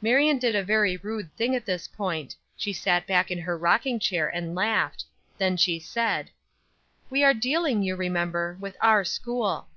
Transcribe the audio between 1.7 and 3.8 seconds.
point she sat back in her